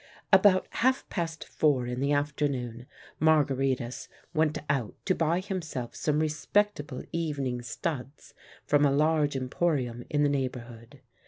[0.33, 2.87] About half past four in the afternoon
[3.21, 8.33] Margaritis went out to buy himself some respectable evening studs
[8.65, 11.01] from a large emporium in the neighbourhood.